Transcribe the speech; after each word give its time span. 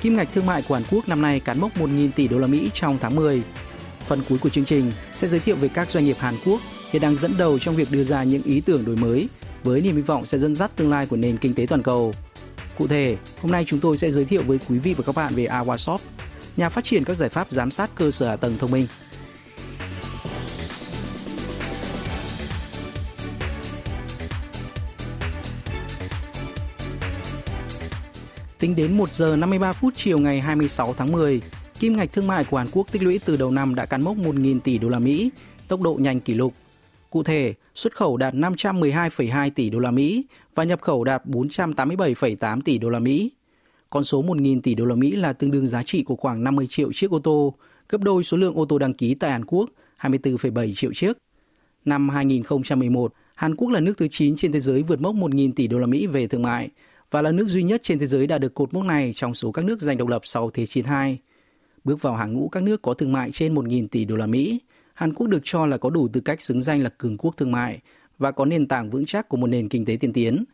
kim 0.00 0.16
ngạch 0.16 0.28
thương 0.34 0.46
mại 0.46 0.62
của 0.62 0.74
Hàn 0.74 0.84
Quốc 0.90 1.08
năm 1.08 1.22
nay 1.22 1.40
cán 1.40 1.60
mốc 1.60 1.78
1.000 1.78 2.10
tỷ 2.16 2.28
đô 2.28 2.38
la 2.38 2.46
Mỹ 2.46 2.70
trong 2.74 2.98
tháng 3.00 3.16
10. 3.16 3.42
Phần 4.06 4.20
cuối 4.28 4.38
của 4.38 4.48
chương 4.48 4.64
trình 4.64 4.92
sẽ 5.14 5.28
giới 5.28 5.40
thiệu 5.40 5.56
về 5.56 5.68
các 5.68 5.90
doanh 5.90 6.04
nghiệp 6.04 6.16
Hàn 6.18 6.34
Quốc 6.44 6.60
hiện 6.90 7.02
đang 7.02 7.16
dẫn 7.16 7.34
đầu 7.38 7.58
trong 7.58 7.76
việc 7.76 7.88
đưa 7.90 8.04
ra 8.04 8.22
những 8.22 8.42
ý 8.42 8.60
tưởng 8.60 8.84
đổi 8.84 8.96
mới 8.96 9.28
với 9.64 9.80
niềm 9.80 9.96
hy 9.96 10.02
vọng 10.02 10.26
sẽ 10.26 10.38
dẫn 10.38 10.54
dắt 10.54 10.70
tương 10.76 10.90
lai 10.90 11.06
của 11.06 11.16
nền 11.16 11.38
kinh 11.38 11.54
tế 11.54 11.66
toàn 11.66 11.82
cầu. 11.82 12.14
Cụ 12.78 12.86
thể, 12.86 13.16
hôm 13.42 13.52
nay 13.52 13.64
chúng 13.66 13.80
tôi 13.80 13.98
sẽ 13.98 14.10
giới 14.10 14.24
thiệu 14.24 14.42
với 14.46 14.58
quý 14.68 14.78
vị 14.78 14.94
và 14.94 15.02
các 15.06 15.14
bạn 15.14 15.34
về 15.34 15.44
Awashop, 15.44 15.98
nhà 16.56 16.68
phát 16.68 16.84
triển 16.84 17.04
các 17.04 17.14
giải 17.14 17.28
pháp 17.28 17.46
giám 17.50 17.70
sát 17.70 17.90
cơ 17.94 18.10
sở 18.10 18.28
hạ 18.28 18.36
tầng 18.36 18.58
thông 18.58 18.70
minh. 18.70 18.86
Tính 28.58 28.76
đến 28.76 28.96
1 28.96 29.12
giờ 29.12 29.36
53 29.36 29.72
phút 29.72 29.94
chiều 29.96 30.18
ngày 30.18 30.40
26 30.40 30.94
tháng 30.94 31.12
10, 31.12 31.40
kim 31.78 31.96
ngạch 31.96 32.12
thương 32.12 32.26
mại 32.26 32.44
của 32.44 32.56
Hàn 32.56 32.66
Quốc 32.72 32.92
tích 32.92 33.02
lũy 33.02 33.20
từ 33.24 33.36
đầu 33.36 33.50
năm 33.50 33.74
đã 33.74 33.86
cán 33.86 34.02
mốc 34.02 34.16
1.000 34.16 34.60
tỷ 34.60 34.78
đô 34.78 34.88
la 34.88 34.98
Mỹ, 34.98 35.30
tốc 35.68 35.80
độ 35.80 35.94
nhanh 36.00 36.20
kỷ 36.20 36.34
lục. 36.34 36.54
Cụ 37.10 37.22
thể, 37.22 37.54
xuất 37.74 37.96
khẩu 37.96 38.16
đạt 38.16 38.34
512,2 38.34 39.50
tỷ 39.50 39.70
đô 39.70 39.78
la 39.78 39.90
Mỹ 39.90 40.24
và 40.54 40.64
nhập 40.64 40.80
khẩu 40.80 41.04
đạt 41.04 41.26
487,8 41.26 42.60
tỷ 42.60 42.78
đô 42.78 42.88
la 42.88 42.98
Mỹ. 42.98 43.30
Con 43.90 44.04
số 44.04 44.22
1.000 44.22 44.60
tỷ 44.60 44.74
đô 44.74 44.84
la 44.84 44.94
Mỹ 44.94 45.12
là 45.16 45.32
tương 45.32 45.50
đương 45.50 45.68
giá 45.68 45.82
trị 45.82 46.02
của 46.02 46.16
khoảng 46.16 46.44
50 46.44 46.66
triệu 46.70 46.92
chiếc 46.92 47.10
ô 47.10 47.18
tô, 47.18 47.54
gấp 47.88 48.00
đôi 48.00 48.24
số 48.24 48.36
lượng 48.36 48.54
ô 48.54 48.64
tô 48.64 48.78
đăng 48.78 48.94
ký 48.94 49.14
tại 49.14 49.30
Hàn 49.30 49.44
Quốc, 49.44 49.70
24,7 50.00 50.74
triệu 50.74 50.92
chiếc. 50.94 51.18
Năm 51.84 52.08
2011, 52.08 53.12
Hàn 53.34 53.56
Quốc 53.56 53.70
là 53.70 53.80
nước 53.80 53.98
thứ 53.98 54.08
9 54.10 54.36
trên 54.36 54.52
thế 54.52 54.60
giới 54.60 54.82
vượt 54.82 55.00
mốc 55.00 55.14
1.000 55.14 55.52
tỷ 55.56 55.66
đô 55.66 55.78
la 55.78 55.86
Mỹ 55.86 56.06
về 56.06 56.26
thương 56.26 56.42
mại 56.42 56.68
và 57.10 57.22
là 57.22 57.32
nước 57.32 57.48
duy 57.48 57.62
nhất 57.62 57.82
trên 57.82 57.98
thế 57.98 58.06
giới 58.06 58.26
đạt 58.26 58.40
được 58.40 58.54
cột 58.54 58.74
mốc 58.74 58.84
này 58.84 59.12
trong 59.16 59.34
số 59.34 59.52
các 59.52 59.64
nước 59.64 59.80
giành 59.80 59.96
độc 59.96 60.08
lập 60.08 60.22
sau 60.24 60.50
Thế 60.50 60.66
chiến 60.66 60.84
II. 60.84 61.16
Bước 61.84 62.02
vào 62.02 62.14
hàng 62.14 62.32
ngũ 62.32 62.48
các 62.48 62.62
nước 62.62 62.82
có 62.82 62.94
thương 62.94 63.12
mại 63.12 63.30
trên 63.32 63.54
1.000 63.54 63.88
tỷ 63.88 64.04
đô 64.04 64.16
la 64.16 64.26
Mỹ, 64.26 64.60
Hàn 64.94 65.14
Quốc 65.14 65.26
được 65.26 65.40
cho 65.44 65.66
là 65.66 65.76
có 65.76 65.90
đủ 65.90 66.08
tư 66.08 66.20
cách 66.20 66.42
xứng 66.42 66.62
danh 66.62 66.82
là 66.82 66.90
cường 66.98 67.16
quốc 67.16 67.36
thương 67.36 67.52
mại 67.52 67.80
và 68.18 68.30
có 68.30 68.44
nền 68.44 68.68
tảng 68.68 68.90
vững 68.90 69.06
chắc 69.06 69.28
của 69.28 69.36
một 69.36 69.46
nền 69.46 69.68
kinh 69.68 69.84
tế 69.84 69.96
tiên 69.96 70.12
tiến. 70.12 70.44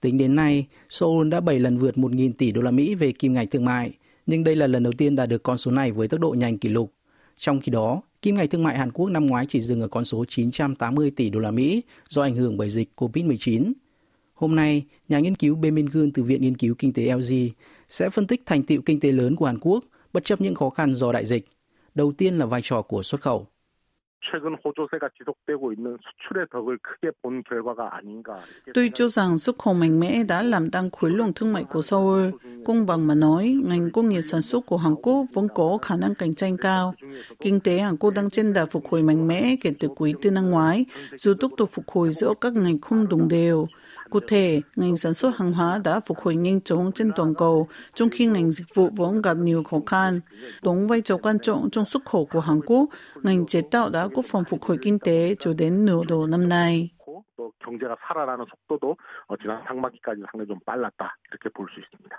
Tính 0.00 0.18
đến 0.18 0.34
nay, 0.34 0.66
Seoul 0.90 1.28
đã 1.28 1.40
7 1.40 1.60
lần 1.60 1.78
vượt 1.78 1.96
1.000 1.96 2.32
tỷ 2.38 2.52
đô 2.52 2.62
la 2.62 2.70
Mỹ 2.70 2.94
về 2.94 3.12
kim 3.12 3.32
ngạch 3.32 3.50
thương 3.50 3.64
mại, 3.64 3.92
nhưng 4.26 4.44
đây 4.44 4.56
là 4.56 4.66
lần 4.66 4.82
đầu 4.82 4.92
tiên 4.92 5.16
đạt 5.16 5.28
được 5.28 5.42
con 5.42 5.58
số 5.58 5.70
này 5.70 5.92
với 5.92 6.08
tốc 6.08 6.20
độ 6.20 6.30
nhanh 6.30 6.58
kỷ 6.58 6.68
lục. 6.68 6.92
Trong 7.38 7.60
khi 7.60 7.72
đó, 7.72 8.02
kim 8.22 8.36
ngạch 8.36 8.50
thương 8.50 8.62
mại 8.62 8.78
Hàn 8.78 8.92
Quốc 8.92 9.10
năm 9.10 9.26
ngoái 9.26 9.46
chỉ 9.48 9.60
dừng 9.60 9.80
ở 9.80 9.88
con 9.88 10.04
số 10.04 10.24
980 10.28 11.10
tỷ 11.10 11.30
đô 11.30 11.40
la 11.40 11.50
Mỹ 11.50 11.82
do 12.08 12.22
ảnh 12.22 12.36
hưởng 12.36 12.56
bởi 12.56 12.70
dịch 12.70 12.90
COVID-19. 12.96 13.72
Hôm 14.42 14.56
nay, 14.56 14.86
nhà 15.08 15.18
nghiên 15.18 15.34
cứu 15.34 15.56
Bae 15.56 15.70
Min 15.70 15.86
Gun 15.92 16.10
từ 16.14 16.22
Viện 16.22 16.42
Nghiên 16.42 16.56
cứu 16.56 16.74
Kinh 16.78 16.92
tế 16.92 17.14
LG 17.14 17.34
sẽ 17.88 18.10
phân 18.10 18.26
tích 18.26 18.42
thành 18.46 18.62
tựu 18.62 18.82
kinh 18.86 19.00
tế 19.00 19.12
lớn 19.12 19.36
của 19.36 19.46
Hàn 19.46 19.58
Quốc 19.60 19.84
bất 20.12 20.24
chấp 20.24 20.40
những 20.40 20.54
khó 20.54 20.70
khăn 20.70 20.94
do 20.94 21.12
đại 21.12 21.24
dịch. 21.24 21.44
Đầu 21.94 22.12
tiên 22.18 22.34
là 22.34 22.46
vai 22.46 22.60
trò 22.64 22.82
của 22.82 23.02
xuất 23.02 23.20
khẩu. 23.20 23.46
Tôi 28.74 28.90
cho 28.94 29.08
rằng 29.08 29.38
xuất 29.38 29.58
khẩu 29.58 29.74
mạnh 29.74 30.00
mẽ 30.00 30.22
đã 30.28 30.42
làm 30.42 30.70
tăng 30.70 30.90
khối 30.90 31.10
lượng 31.10 31.32
thương 31.34 31.52
mại 31.52 31.64
của 31.64 31.82
Seoul. 31.82 32.30
Công 32.64 32.86
bằng 32.86 33.06
mà 33.06 33.14
nói, 33.14 33.56
ngành 33.64 33.90
công 33.90 34.08
nghiệp 34.08 34.22
sản 34.22 34.42
xuất 34.42 34.66
của 34.66 34.76
Hàn 34.76 34.94
Quốc 35.02 35.26
vẫn 35.32 35.48
có 35.54 35.78
khả 35.82 35.96
năng 35.96 36.14
cạnh 36.14 36.34
tranh 36.34 36.56
cao. 36.56 36.94
Kinh 37.38 37.60
tế 37.60 37.78
Hàn 37.78 37.96
Quốc 37.96 38.10
đang 38.10 38.30
trên 38.30 38.52
đà 38.52 38.66
phục 38.66 38.88
hồi 38.88 39.02
mạnh 39.02 39.28
mẽ 39.28 39.56
kể 39.60 39.72
từ 39.78 39.88
quý 39.96 40.14
tư 40.22 40.30
năm 40.30 40.50
ngoái, 40.50 40.84
dù 41.16 41.34
tốc 41.40 41.52
độ 41.56 41.66
phục 41.66 41.88
hồi 41.88 42.12
giữa 42.12 42.34
các 42.40 42.52
ngành 42.52 42.80
không 42.80 43.08
đồng 43.08 43.28
đều. 43.28 43.66
Cụ 44.11 44.19
thể, 44.27 44.61
ngành 44.75 44.97
sản 44.97 45.13
xuất 45.13 45.37
hàng 45.37 45.53
hóa 45.53 45.81
đã 45.83 45.99
phục 45.99 46.17
hồi 46.19 46.35
nhanh 46.35 46.61
chóng 46.61 46.91
trên 46.91 47.11
toàn 47.15 47.35
cầu, 47.35 47.67
trong 47.93 48.09
khi 48.09 48.25
ngành 48.25 48.51
dịch 48.51 48.67
vụ 48.73 48.89
vẫn 48.95 49.21
gặp 49.21 49.37
nhiều 49.37 49.63
khó 49.63 49.77
khăn. 49.85 50.19
Đóng 50.61 50.87
vai 50.87 51.01
trò 51.01 51.17
quan 51.17 51.39
trọng 51.39 51.69
trong 51.71 51.85
xuất 51.85 52.05
khẩu 52.05 52.25
của 52.25 52.39
Hàn 52.39 52.59
Quốc, 52.65 52.89
ngành 53.23 53.45
chế 53.45 53.61
tạo 53.71 53.89
đã 53.89 54.07
góp 54.07 54.25
phần 54.25 54.43
phục 54.49 54.63
hồi 54.63 54.77
kinh 54.81 54.99
tế 54.99 55.35
cho 55.39 55.53
đến 55.53 55.85
nửa 55.85 56.01
đầu 56.07 56.27
năm 56.27 56.49
nay. 56.49 56.89
경제가 57.67 57.95
살아나는 58.07 58.45
속도도 58.51 58.95
지난 59.41 59.61
상반기까지 59.67 60.17
상당히 60.31 60.47
좀 60.47 60.59
빨랐다 60.65 61.17
이렇게 61.29 61.49
볼 61.49 61.67
수 61.71 61.79
있습니다. 61.81 62.15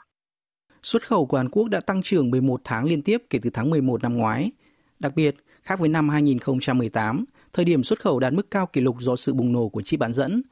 Xuất 0.82 1.03
khẩu 1.06 1.26
của 1.26 1.36
Hàn 1.36 1.48
Quốc 1.48 1.69
đã 1.69 1.81
tăng 1.81 2.03
trưởng 2.03 2.31
11 2.31 2.60
tháng 2.64 2.84
liên 2.84 3.03
tiếp 3.03 3.22
kể 3.31 3.38
từ 3.42 3.50
tháng 3.50 3.70
11 3.70 4.03
năm 4.03 4.16
ngoái. 4.16 4.53
Đặc 5.00 5.12
biệt, 5.16 5.36
khác 5.62 5.78
với 5.78 5.88
năm 5.88 6.09
2018, 6.09 7.25
thời 7.53 7.64
điểm 7.64 7.82
xuất 7.82 8.00
khẩu 8.00 8.20
đạt 8.20 8.32
mức 8.32 8.50
cao 8.50 8.66
kỷ 8.66 8.81
lục 8.81 8.97
do 9.00 9.16
sự 9.16 9.34
bùng 9.34 9.53
nổ 9.53 9.69
của 9.69 9.82
chip 9.82 10.00
bán 10.00 10.12
dẫn, 10.12 10.42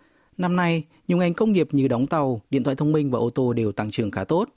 Năm 0.41 0.55
nay, 0.55 0.83
nhiều 1.07 1.17
ngành 1.17 1.33
công 1.33 1.51
nghiệp 1.51 1.67
như 1.71 1.87
đóng 1.87 2.07
tàu, 2.07 2.41
điện 2.49 2.63
thoại 2.63 2.75
thông 2.75 2.91
minh 2.91 3.11
và 3.11 3.19
ô 3.19 3.29
tô 3.29 3.53
đều 3.53 3.71
tăng 3.71 3.91
trưởng 3.91 4.11
khá 4.11 4.23
tốt. 4.23 4.49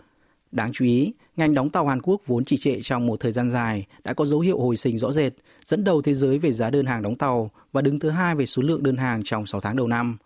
Đáng 0.53 0.73
chú 0.73 0.85
ý, 0.85 1.13
ngành 1.37 1.55
đóng 1.55 1.71
tàu 1.71 1.87
Hàn 1.87 2.03
Quốc 2.03 2.21
vốn 2.27 2.45
trì 2.45 2.57
trệ 2.57 2.81
trong 2.83 3.07
một 3.07 3.21
thời 3.21 3.33
gian 3.33 3.51
dài 3.51 3.87
đã 4.05 4.15
có 4.15 4.27
dấu 4.27 4.41
hiệu 4.41 4.59
hồi 4.59 4.77
sinh 4.77 4.99
rõ 4.99 5.13
rệt, 5.13 5.33
dẫn 5.65 5.85
đầu 5.85 6.03
thế 6.03 6.15
giới 6.15 6.39
về 6.39 6.53
giá 6.53 6.71
đơn 6.71 6.87
hàng 6.87 7.03
đóng 7.03 7.17
tàu 7.17 7.51
và 7.73 7.83
đứng 7.83 7.99
thứ 7.99 8.11
hai 8.11 8.35
về 8.35 8.47
số 8.47 8.63
lượng 8.63 8.83
đơn 8.83 8.97
hàng 8.97 9.23
trong 9.25 9.47
6 9.47 9.61
tháng 9.61 9.77
đầu 9.77 9.87
năm. 9.87 10.17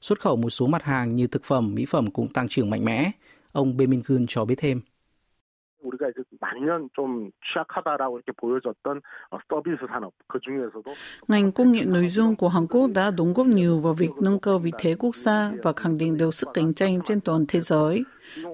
Xuất 0.00 0.20
khẩu 0.20 0.36
một 0.36 0.50
số 0.50 0.66
mặt 0.66 0.82
hàng 0.82 1.16
như 1.16 1.26
thực 1.26 1.44
phẩm, 1.44 1.74
mỹ 1.74 1.84
phẩm 1.88 2.10
cũng 2.10 2.32
tăng 2.32 2.48
trưởng 2.48 2.70
mạnh 2.70 2.84
mẽ. 2.84 3.10
Ông 3.52 3.76
Bae 3.76 3.86
Min 3.86 4.02
Kun 4.02 4.26
cho 4.28 4.44
biết 4.44 4.58
thêm. 4.58 4.80
우리가 5.85 6.09
이제 6.09 6.21
만년 6.39 6.89
좀 6.93 7.31
취약하다라고 7.41 8.17
이렇게 8.17 8.31
보여졌던 8.37 9.01
서비스 9.49 9.85
산업 9.87 10.13
그 10.27 10.39
중에서도 10.39 10.93
ngành 11.27 11.51
công 11.51 11.71
nghệ 11.71 11.85
nội 11.85 12.07
dung 12.07 12.35
của 12.35 12.49
Hàn 12.49 12.67
Quốc 12.67 12.87
đã 12.93 13.11
đóng 13.11 13.33
góp 13.33 13.47
nhiều 13.47 13.79
vào 13.79 13.93
việc 13.93 14.11
nâng 14.21 14.39
cao 14.39 14.59
vị 14.59 14.71
thế 14.79 14.95
quốc 14.99 15.15
gia 15.15 15.51
và 15.63 15.73
khẳng 15.73 15.97
định 15.97 16.17
được 16.17 16.33
sức 16.33 16.49
cạnh 16.53 16.73
tranh 16.73 17.01
trên 17.03 17.21
toàn 17.21 17.45
thế 17.47 17.59
giới. 17.59 18.03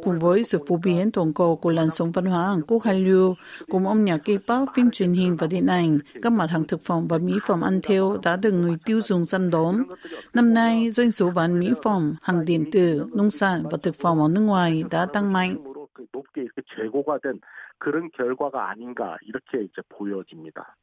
Cùng 0.04 0.20
với 0.20 0.44
sự 0.44 0.60
phổ 0.68 0.78
biến 0.84 1.12
toàn 1.12 1.34
cầu 1.34 1.56
của 1.56 1.70
làn 1.70 1.90
sóng 1.90 2.12
văn 2.12 2.26
hóa 2.26 2.48
Hàn 2.48 2.62
Quốc 2.62 2.84
Hallyu, 2.84 3.36
cùng 3.70 3.88
âm 3.88 4.06
nhạc 4.06 4.30
K-pop, 4.30 4.66
phim 4.76 4.92
truyền 4.92 5.14
hình 5.14 5.36
và 5.38 5.48
điện 5.48 5.68
ảnh, 5.68 6.00
các 6.22 6.32
mặt 6.32 6.50
hàng 6.50 6.68
thực 6.68 6.82
phẩm 6.82 7.08
và 7.08 7.18
mỹ 7.18 7.34
phẩm 7.48 7.62
ăn 7.62 7.80
theo 7.84 8.18
đã 8.24 8.38
được 8.38 8.52
người 8.52 8.78
tiêu 8.86 9.02
dùng 9.02 9.26
săn 9.26 9.50
đón. 9.50 9.84
Năm 10.34 10.54
nay, 10.54 10.92
doanh 10.92 11.12
số 11.12 11.32
bán 11.32 11.60
mỹ 11.60 11.74
phẩm, 11.84 12.16
hàng 12.22 12.46
điện 12.46 12.72
tử, 12.72 13.06
nông 13.14 13.32
sản 13.32 13.64
và 13.72 13.78
thực 13.84 13.96
phẩm 13.96 14.22
ở 14.22 14.28
nước 14.28 14.42
ngoài 14.42 14.84
đã 14.92 15.06
tăng 15.06 15.34
mạnh. 15.34 15.56
높게 16.82 16.82
이렇게 16.82 16.82
재고가 16.82 17.20
된 17.20 17.40
그런 17.78 18.10
결과가 18.12 18.70
아닌가 18.70 19.18
이렇게 19.22 19.64
이제 19.64 19.82
보여집니다. 19.90 20.76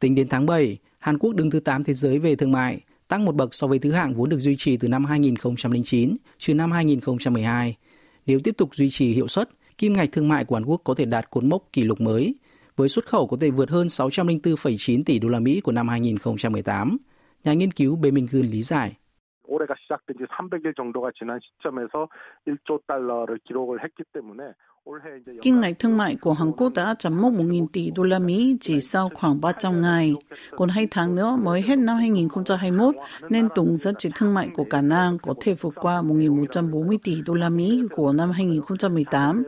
Tính 0.00 0.14
đến 0.14 0.28
tháng 0.28 0.46
7, 0.46 0.78
Hàn 0.98 1.18
Quốc 1.18 1.34
đứng 1.34 1.50
thứ 1.50 1.60
8 1.60 1.84
thế 1.84 1.92
giới 1.92 2.18
về 2.18 2.36
thương 2.36 2.52
mại, 2.52 2.80
tăng 3.08 3.24
một 3.24 3.34
bậc 3.34 3.54
so 3.54 3.66
với 3.66 3.78
thứ 3.78 3.92
hạng 3.92 4.14
vốn 4.14 4.28
được 4.28 4.38
duy 4.38 4.56
trì 4.56 4.76
từ 4.76 4.88
năm 4.88 5.04
2009 5.04 6.16
trừ 6.38 6.54
năm 6.54 6.72
2012. 6.72 7.76
Nếu 8.26 8.38
tiếp 8.44 8.54
tục 8.58 8.74
duy 8.74 8.90
trì 8.90 9.12
hiệu 9.12 9.28
suất, 9.28 9.48
kim 9.78 9.92
ngạch 9.92 10.12
thương 10.12 10.28
mại 10.28 10.44
của 10.44 10.56
Hàn 10.56 10.64
Quốc 10.64 10.80
có 10.84 10.94
thể 10.94 11.04
đạt 11.04 11.30
cột 11.30 11.44
mốc 11.44 11.62
kỷ 11.72 11.84
lục 11.84 12.00
mới, 12.00 12.34
với 12.76 12.88
xuất 12.88 13.06
khẩu 13.06 13.26
có 13.26 13.36
thể 13.40 13.50
vượt 13.50 13.70
hơn 13.70 13.86
604,9 13.86 15.02
tỷ 15.06 15.18
đô 15.18 15.28
la 15.28 15.40
Mỹ 15.40 15.60
của 15.60 15.72
năm 15.72 15.88
2018. 15.88 16.98
Nhà 17.44 17.52
nghiên 17.52 17.70
cứu 17.70 17.96
Bae 17.96 18.10
Min 18.10 18.26
Gun 18.30 18.46
lý 18.46 18.62
giải. 18.62 18.96
올해가 19.50 19.74
시작된 19.74 20.16
지 20.16 20.24
300일 20.30 20.76
정도가 20.76 21.10
지난 21.18 21.40
시점에서 21.42 22.08
1조 22.46 22.86
달러를 22.86 23.38
기록을 23.44 23.82
했기 23.82 24.04
때문에 24.12 24.54
Kim 25.41 25.61
ngạch 25.61 25.79
thương 25.79 25.97
mại 25.97 26.15
của 26.15 26.33
Hàn 26.33 26.51
Quốc 26.51 26.73
đã 26.73 26.95
chạm 26.99 27.21
mốc 27.21 27.33
1.000 27.33 27.67
tỷ 27.73 27.91
đô 27.91 28.03
la 28.03 28.19
Mỹ 28.19 28.57
chỉ 28.61 28.81
sau 28.81 29.09
khoảng 29.13 29.41
300 29.41 29.81
ngày. 29.81 30.13
Còn 30.51 30.69
hai 30.69 30.87
tháng 30.91 31.15
nữa 31.15 31.37
mới 31.43 31.61
hết 31.61 31.75
năm 31.75 31.97
2021, 31.97 32.95
nên 33.29 33.47
tổng 33.55 33.77
giá 33.77 33.91
trị 33.97 34.09
thương 34.15 34.33
mại 34.33 34.49
của 34.53 34.65
cả 34.69 34.81
năm 34.81 35.17
có 35.21 35.33
thể 35.41 35.53
vượt 35.53 35.73
qua 35.75 36.01
1.140 36.01 36.97
tỷ 37.03 37.21
đô 37.25 37.33
la 37.33 37.49
Mỹ 37.49 37.81
của 37.91 38.11
năm 38.11 38.31
2018. 38.31 39.43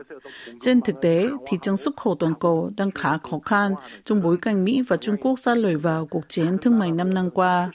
Trên 0.60 0.80
thực 0.80 1.00
tế, 1.02 1.28
thị 1.46 1.58
trường 1.62 1.76
xuất 1.76 1.96
khẩu 1.96 2.14
toàn 2.14 2.34
cầu 2.40 2.70
đang 2.76 2.90
khá 2.90 3.18
khó 3.18 3.38
khăn 3.44 3.74
trong 4.04 4.22
bối 4.22 4.36
cảnh 4.36 4.64
Mỹ 4.64 4.82
và 4.88 4.96
Trung 4.96 5.16
Quốc 5.20 5.38
xa 5.38 5.54
lời 5.54 5.76
vào 5.76 6.06
cuộc 6.06 6.28
chiến 6.28 6.58
thương 6.62 6.78
mại 6.78 6.92
5 6.92 7.14
năm 7.14 7.30
qua. 7.30 7.70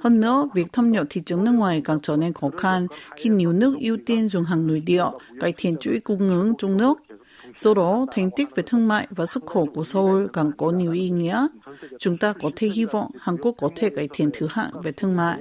Hơn 0.00 0.20
nữa, 0.20 0.48
việc 0.54 0.72
thâm 0.72 0.92
nhập 0.92 1.06
thị 1.10 1.20
trường 1.26 1.44
nước 1.44 1.52
ngoài 1.52 1.80
càng 1.84 2.00
trở 2.02 2.16
nên 2.16 2.32
khó 2.32 2.50
khăn 2.56 2.86
khi 3.16 3.30
nhiều 3.30 3.52
nước 3.52 3.76
ưu 3.80 3.96
tiên 4.06 4.28
dùng 4.28 4.44
hàng 4.44 4.66
nội 4.66 4.80
địa, 4.80 5.04
cải 5.40 5.52
thiện 5.56 5.76
chuỗi 5.76 6.00
cung 6.00 6.18
ứng 6.18 6.54
trong 6.58 6.76
nước. 6.76 6.98
Do 7.57 7.73
đó, 7.73 8.05
thành 8.11 8.29
tích 8.35 8.55
về 8.55 8.63
thương 8.65 8.87
mại 8.87 9.07
và 9.09 9.25
xuất 9.25 9.45
khẩu 9.45 9.65
của 9.65 9.83
Seoul 9.83 10.27
càng 10.33 10.51
có 10.57 10.71
nhiều 10.71 10.91
ý 10.91 11.09
nghĩa. 11.09 11.47
Chúng 11.99 12.17
ta 12.17 12.33
có 12.41 12.51
thể 12.55 12.67
hy 12.67 12.85
vọng 12.85 13.11
Hàn 13.19 13.37
Quốc 13.37 13.55
có 13.57 13.69
thể 13.75 13.89
cải 13.89 14.09
thiện 14.13 14.29
thứ 14.33 14.47
hạng 14.49 14.81
về 14.81 14.91
thương 14.91 15.15
mại. 15.15 15.39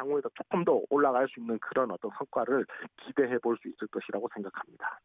향후에도 0.00 0.30
조금 0.34 0.64
더 0.64 0.80
올라갈 0.90 1.26
수 1.28 1.40
있는 1.40 1.58
그런 1.60 1.90
어떤 1.90 2.10
성과를 2.18 2.64
기대해 3.04 3.38
볼 3.38 3.56
수 3.60 3.68
있을 3.68 3.86
것이라고 3.88 4.28
생각합니다. 4.34 5.00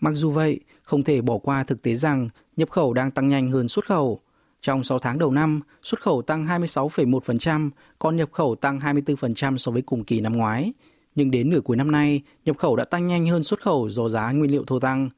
Mặc 0.00 0.14
dù 0.14 0.30
vậy, 0.30 0.60
không 0.82 1.04
thể 1.04 1.22
bỏ 1.22 1.38
qua 1.38 1.64
thực 1.64 1.82
tế 1.82 1.94
rằng 1.94 2.28
nhập 2.56 2.70
khẩu 2.70 2.92
đang 2.92 3.10
tăng 3.10 3.28
nhanh 3.28 3.48
hơn 3.48 3.68
xuất 3.68 3.86
khẩu. 3.86 4.20
Trong 4.60 4.84
6 4.84 4.98
tháng 4.98 5.18
đầu 5.18 5.30
năm, 5.30 5.60
xuất 5.82 6.00
khẩu 6.02 6.22
tăng 6.22 6.44
26,1%, 6.44 7.70
còn 7.98 8.16
nhập 8.16 8.32
khẩu 8.32 8.54
tăng 8.54 8.78
24% 8.78 9.56
so 9.56 9.72
với 9.72 9.82
cùng 9.82 10.04
kỳ 10.04 10.20
năm 10.20 10.32
ngoái. 10.32 10.72
Nhưng 11.15 11.31
đến 11.31 11.49
nửa 11.49 11.61
cuối 11.61 11.77
năm 11.77 11.91
nay, 11.91 12.21
nhập 12.45 12.57
khẩu 12.57 12.75
đã 12.75 12.85
tăng 12.85 13.07
nhanh 13.07 13.27
hơn 13.27 13.43
xuất 13.43 13.61
khẩu 13.61 13.89
do 13.89 14.09
giá 14.09 14.31
nguyên 14.31 14.51
liệu 14.51 14.63
thô 14.65 14.79
tăng. 14.79 15.09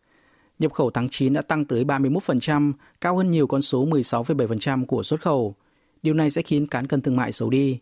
Nhập 0.60 0.74
khẩu 0.74 0.90
tháng 0.90 1.10
9 1.10 1.34
đã 1.34 1.42
tăng 1.42 1.66
tới 1.66 1.84
31%, 1.84 2.74
cao 3.02 3.18
hơn 3.18 3.32
nhiều 3.32 3.48
con 3.48 3.62
số 3.62 3.86
16,7% 3.86 4.86
của 4.86 5.04
xuất 5.04 5.22
khẩu. 5.22 5.56
Điều 6.04 6.14
này 6.14 6.30
sẽ 6.30 6.42
khiến 6.42 6.68
cán 6.68 6.88
cân 6.88 7.02
thương 7.02 7.16
mại 7.16 7.32
xấu 7.32 7.50
đi. 7.50 7.80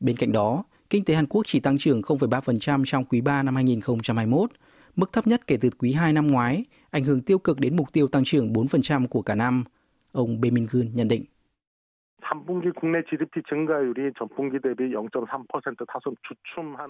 Bên 0.00 0.16
cạnh 0.16 0.32
đó, 0.32 0.64
kinh 0.90 1.04
tế 1.04 1.14
Hàn 1.14 1.26
Quốc 1.26 1.42
chỉ 1.46 1.60
tăng 1.60 1.78
trưởng 1.78 2.02
0,3% 2.02 2.84
trong 2.86 3.04
quý 3.04 3.20
3 3.20 3.42
năm 3.42 3.54
2021, 3.54 4.50
mức 4.96 5.12
thấp 5.12 5.26
nhất 5.26 5.46
kể 5.46 5.56
từ 5.56 5.70
quý 5.78 5.92
2 5.92 6.12
năm 6.12 6.26
ngoái, 6.26 6.64
ảnh 6.90 7.04
hưởng 7.04 7.20
tiêu 7.20 7.38
cực 7.38 7.60
đến 7.60 7.76
mục 7.76 7.92
tiêu 7.92 8.08
tăng 8.08 8.24
trưởng 8.24 8.52
4% 8.52 9.06
của 9.06 9.22
cả 9.22 9.34
năm. 9.34 9.64
Ông 10.12 10.40
Bae 10.40 10.50
Min-gun 10.50 10.90
nhận 10.94 11.08
định. 11.08 11.24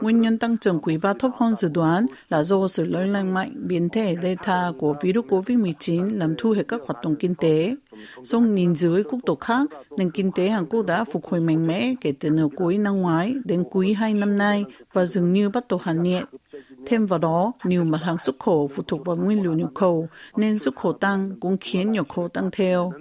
Nguyên 0.01 0.21
nhân 0.21 0.39
tăng 0.39 0.57
trưởng 0.57 0.81
quý 0.83 0.99
3 0.99 1.13
thấp 1.19 1.31
hơn 1.37 1.55
dự 1.55 1.69
đoán 1.75 2.07
là 2.29 2.43
do 2.43 2.69
sự 2.69 2.85
lây 2.85 3.07
lan 3.07 3.35
mạnh 3.35 3.53
biến 3.57 3.89
thể 3.89 4.17
Delta 4.23 4.73
của 4.79 4.95
virus 5.03 5.27
COVID-19 5.27 6.19
làm 6.19 6.35
thu 6.39 6.51
hẹp 6.51 6.69
các 6.69 6.81
hoạt 6.87 7.05
động 7.05 7.17
kinh 7.19 7.35
tế. 7.35 7.77
Song 8.25 8.55
nhìn 8.55 8.75
dưới 8.75 9.03
quốc 9.03 9.19
độ 9.27 9.35
khác, 9.35 9.71
nền 9.99 10.11
kinh 10.11 10.33
tế 10.33 10.49
Hàn 10.49 10.67
Quốc 10.67 10.87
đã 10.87 11.05
phục 11.05 11.27
hồi 11.27 11.41
mạnh 11.41 11.67
mẽ 11.67 11.95
kể 12.01 12.13
từ 12.21 12.31
nửa 12.31 12.49
cuối 12.57 12.79
năm 12.79 13.01
ngoái 13.01 13.35
đến 13.45 13.65
quý 13.71 13.93
2 13.93 14.15
năm 14.15 14.39
nay 14.39 14.65
và 14.93 15.07
dường 15.07 15.33
như 15.33 15.51
bắt 15.51 15.69
đầu 15.69 15.81
hạ 15.83 15.93
nhiệt. 15.93 16.25
Thêm 16.87 17.07
vào 17.07 17.19
đó, 17.19 17.53
nhiều 17.65 17.85
mặt 17.85 17.99
hàng 18.03 18.19
xuất 18.19 18.39
khẩu 18.39 18.69
phụ 18.69 18.83
thuộc 18.83 19.07
vào 19.07 19.17
nguyên 19.17 19.43
liệu 19.43 19.53
nhập 19.53 19.71
khẩu, 19.75 20.09
nên 20.37 20.59
xuất 20.59 20.77
khẩu 20.77 20.93
tăng 20.93 21.41
cũng 21.41 21.57
khiến 21.61 21.93
nhập 21.93 22.09
khẩu 22.09 22.29
tăng 22.29 22.51
theo. 22.53 22.93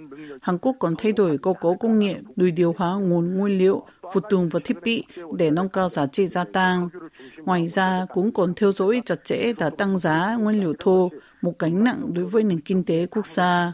Hàn 0.42 0.58
Quốc 0.58 0.76
còn 0.78 0.94
thay 0.98 1.12
đổi 1.12 1.38
cơ 1.38 1.52
cấu 1.60 1.76
công 1.76 1.98
nghệ, 1.98 2.16
đối 2.36 2.50
điều 2.50 2.74
hóa 2.78 2.94
nguồn 2.94 3.38
nguyên 3.38 3.58
liệu, 3.58 3.86
phụ 4.14 4.20
tùng 4.30 4.48
và 4.48 4.60
thiết 4.64 4.76
bị 4.82 5.04
để 5.38 5.50
nâng 5.50 5.68
cao 5.68 5.88
giá 5.88 6.06
trị 6.06 6.26
gia 6.26 6.44
tăng. 6.44 6.88
Ngoài 7.36 7.68
ra, 7.68 8.06
cũng 8.08 8.32
còn 8.32 8.54
theo 8.54 8.72
dõi 8.72 9.02
chặt 9.04 9.24
chẽ 9.24 9.52
đã 9.58 9.70
tăng 9.70 9.98
giá 9.98 10.36
nguyên 10.36 10.60
liệu 10.60 10.74
thô, 10.78 11.10
một 11.42 11.58
gánh 11.58 11.84
nặng 11.84 12.14
đối 12.14 12.24
với 12.24 12.42
nền 12.42 12.60
kinh 12.60 12.84
tế 12.84 13.06
quốc 13.06 13.26
gia. 13.26 13.72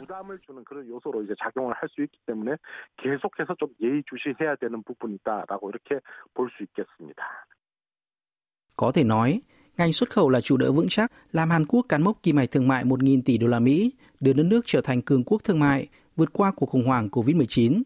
Có 8.76 8.92
thể 8.92 9.04
nói, 9.04 9.40
ngành 9.78 9.92
xuất 9.92 10.10
khẩu 10.10 10.28
là 10.28 10.40
trụ 10.40 10.56
đỡ 10.56 10.72
vững 10.72 10.88
chắc, 10.90 11.12
làm 11.32 11.50
Hàn 11.50 11.66
Quốc 11.66 11.86
cán 11.88 12.02
mốc 12.02 12.22
kim 12.22 12.36
ngạch 12.36 12.50
thương 12.50 12.68
mại 12.68 12.84
1.000 12.84 13.22
tỷ 13.24 13.38
đô 13.38 13.46
la 13.46 13.60
Mỹ, 13.60 13.90
đưa 14.20 14.32
đất 14.32 14.42
nước 14.42 14.64
trở 14.66 14.80
thành 14.80 15.02
cường 15.02 15.24
quốc 15.24 15.44
thương 15.44 15.58
mại, 15.58 15.88
vượt 16.16 16.32
qua 16.32 16.52
cuộc 16.56 16.66
khủng 16.66 16.84
hoảng 16.84 17.08
COVID-19. 17.08 17.82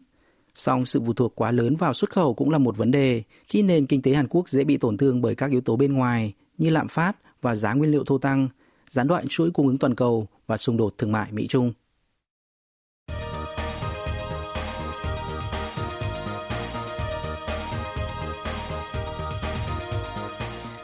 Song 0.55 0.85
sự 0.85 1.01
phụ 1.05 1.13
thuộc 1.13 1.35
quá 1.35 1.51
lớn 1.51 1.75
vào 1.75 1.93
xuất 1.93 2.09
khẩu 2.09 2.33
cũng 2.33 2.49
là 2.49 2.57
một 2.57 2.77
vấn 2.77 2.91
đề 2.91 3.23
khi 3.47 3.63
nền 3.63 3.85
kinh 3.85 4.01
tế 4.01 4.13
Hàn 4.13 4.27
Quốc 4.27 4.49
dễ 4.49 4.63
bị 4.63 4.77
tổn 4.77 4.97
thương 4.97 5.21
bởi 5.21 5.35
các 5.35 5.51
yếu 5.51 5.61
tố 5.61 5.75
bên 5.75 5.93
ngoài 5.93 6.33
như 6.57 6.69
lạm 6.69 6.87
phát 6.87 7.17
và 7.41 7.55
giá 7.55 7.73
nguyên 7.73 7.91
liệu 7.91 8.03
thô 8.03 8.17
tăng, 8.17 8.49
gián 8.89 9.07
đoạn 9.07 9.25
chuỗi 9.29 9.51
cung 9.51 9.67
ứng 9.67 9.77
toàn 9.77 9.95
cầu 9.95 10.27
và 10.47 10.57
xung 10.57 10.77
đột 10.77 10.97
thương 10.97 11.11
mại 11.11 11.31
Mỹ-Trung. 11.31 11.73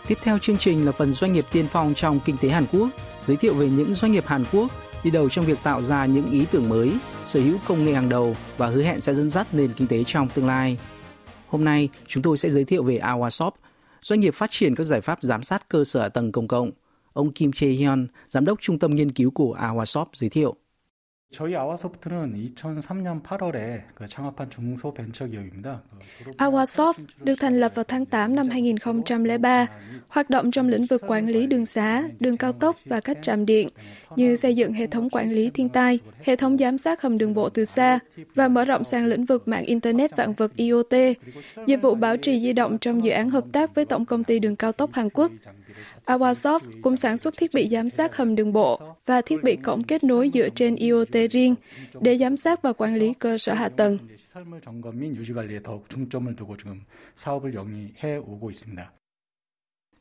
Tiếp 0.08 0.18
theo 0.22 0.40
chương 0.40 0.58
trình 0.58 0.86
là 0.86 0.92
phần 0.92 1.14
doanh 1.14 1.34
nghiệp 1.34 1.46
tiên 1.52 1.66
phong 1.70 1.94
trong 1.94 2.20
kinh 2.26 2.38
tế 2.38 2.50
Hàn 2.50 2.66
Quốc, 2.72 2.90
giới 3.26 3.38
thiệu 3.38 3.54
về 3.54 3.70
những 3.70 3.96
doanh 3.96 4.12
nghiệp 4.12 4.24
Hàn 4.28 4.44
Quốc 4.52 4.72
đi 5.04 5.12
đầu 5.12 5.30
trong 5.30 5.46
việc 5.46 5.58
tạo 5.64 5.82
ra 5.82 6.06
những 6.06 6.32
ý 6.32 6.46
tưởng 6.52 6.70
mới, 6.70 6.92
sở 7.26 7.40
hữu 7.40 7.58
công 7.68 7.86
nghệ 7.86 7.94
hàng 7.94 8.10
đầu 8.10 8.36
và 8.58 8.68
hứa 8.68 8.84
hẹn 8.84 9.02
sẽ 9.02 9.14
dẫn 9.14 9.30
dắt 9.30 9.48
nền 9.54 9.70
kinh 9.78 9.88
tế 9.88 10.04
trong 10.04 10.28
tương 10.30 10.48
lai. 10.48 10.78
Hôm 11.48 11.64
nay, 11.64 11.90
chúng 12.08 12.24
tôi 12.24 12.38
sẽ 12.38 12.50
giới 12.50 12.64
thiệu 12.64 12.84
về 12.84 13.00
Awashop, 13.00 13.52
doanh 14.02 14.20
nghiệp 14.20 14.34
phát 14.34 14.52
triển 14.52 14.76
các 14.76 14.84
giải 14.84 15.02
pháp 15.02 15.20
giám 15.22 15.44
sát 15.44 15.70
cơ 15.70 15.86
sở 15.86 16.10
tầng 16.10 16.32
công 16.32 16.48
cộng. 16.48 16.72
Ông 17.14 17.32
Kim 17.32 17.52
Chae-hyun, 17.52 18.08
giám 18.28 18.46
đốc 18.46 18.62
trung 18.62 18.80
tâm 18.80 18.92
nghiên 18.92 19.12
cứu 19.12 19.32
của 19.32 19.58
Awashop 19.62 20.06
giới 20.14 20.30
thiệu. 20.30 20.56
저희 21.33 21.57
아와소프트는 21.57 22.35
2003년 22.35 23.23
8월에 23.23 23.81
그 23.95 24.07
창업한 24.07 24.51
중소벤처기업입니다. 24.51 25.83
Awasoft 26.37 27.01
được 27.25 27.35
thành 27.41 27.61
lập 27.61 27.73
vào 27.75 27.85
tháng 27.85 28.05
8 28.05 28.37
năm 28.37 28.49
2003, 28.49 29.67
hoạt 30.09 30.31
động 30.31 30.51
trong 30.51 30.69
lĩnh 30.69 30.87
vực 30.87 31.03
quản 31.07 31.27
lý 31.27 31.47
đường 31.47 31.67
xá, 31.67 32.03
đường 32.21 32.37
cao 32.37 32.53
tốc 32.53 32.77
và 32.85 33.01
các 33.01 33.19
trạm 33.23 33.47
điện, 33.47 33.69
như 34.17 34.37
xây 34.37 34.55
dựng 34.55 34.73
hệ 34.73 34.87
thống 34.87 35.11
quản 35.11 35.31
lý 35.31 35.51
thiên 35.51 35.69
tai, 35.69 35.99
hệ 36.23 36.37
thống 36.37 36.59
giám 36.59 36.79
sát 36.79 37.03
hầm 37.03 37.19
đường 37.19 37.35
bộ 37.35 37.49
từ 37.49 37.65
xa 37.65 37.99
và 38.35 38.49
mở 38.49 38.65
rộng 38.65 38.85
sang 38.85 39.07
lĩnh 39.07 39.25
vực 39.25 39.49
mạng 39.49 39.65
Internet 39.65 40.17
vạn 40.17 40.33
vật 40.33 40.53
IoT, 40.57 40.95
dịch 41.67 41.83
vụ 41.83 41.95
bảo 41.95 42.17
trì 42.17 42.41
di 42.41 42.53
động 42.53 42.79
trong 42.79 43.05
dự 43.05 43.11
án 43.11 43.31
hợp 43.31 43.45
tác 43.53 43.75
với 43.75 43.85
Tổng 43.85 44.05
công 44.05 44.25
ty 44.25 44.39
đường 44.39 44.57
cao 44.57 44.73
tốc 44.73 44.91
Hàn 44.93 45.09
Quốc. 45.11 45.33
Awasoft 46.07 46.61
cũng 46.83 46.97
sản 46.97 47.17
xuất 47.17 47.37
thiết 47.37 47.51
bị 47.55 47.69
giám 47.69 47.91
sát 47.91 48.17
hầm 48.17 48.35
đường 48.35 48.53
bộ 48.53 48.81
và 49.08 49.22
thiết 49.22 49.44
bị 49.44 49.56
cổng 49.56 49.84
kết 49.84 50.04
nối 50.04 50.30
dựa 50.34 50.50
trên 50.50 50.76
IoT 50.76 51.32
riêng 51.32 51.56
để 52.02 52.18
giám 52.18 52.38
sát 52.38 52.62
và 52.62 52.74
quản 52.74 52.96
lý 52.96 53.14
cơ 53.14 53.38
sở 53.38 53.54
hạ 53.54 53.70
tầng. 53.70 53.98